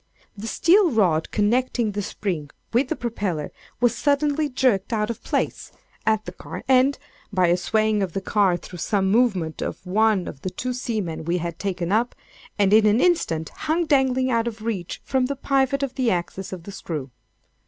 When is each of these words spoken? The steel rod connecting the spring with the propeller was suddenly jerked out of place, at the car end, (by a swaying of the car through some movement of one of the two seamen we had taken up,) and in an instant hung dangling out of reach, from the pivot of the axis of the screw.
The 0.35 0.47
steel 0.47 0.89
rod 0.89 1.29
connecting 1.29 1.91
the 1.91 2.01
spring 2.01 2.49
with 2.73 2.87
the 2.87 2.95
propeller 2.95 3.51
was 3.79 3.95
suddenly 3.95 4.49
jerked 4.49 4.91
out 4.91 5.11
of 5.11 5.23
place, 5.23 5.71
at 6.07 6.25
the 6.25 6.31
car 6.31 6.63
end, 6.67 6.97
(by 7.31 7.49
a 7.49 7.55
swaying 7.55 8.01
of 8.01 8.13
the 8.13 8.19
car 8.19 8.57
through 8.57 8.79
some 8.79 9.11
movement 9.11 9.61
of 9.61 9.85
one 9.85 10.27
of 10.27 10.41
the 10.41 10.49
two 10.49 10.73
seamen 10.73 11.25
we 11.25 11.37
had 11.37 11.59
taken 11.59 11.91
up,) 11.91 12.15
and 12.57 12.73
in 12.73 12.87
an 12.87 12.99
instant 12.99 13.49
hung 13.49 13.85
dangling 13.85 14.31
out 14.31 14.47
of 14.47 14.63
reach, 14.63 14.99
from 15.05 15.27
the 15.27 15.35
pivot 15.35 15.83
of 15.83 15.93
the 15.93 16.09
axis 16.09 16.51
of 16.51 16.63
the 16.63 16.71
screw. 16.71 17.11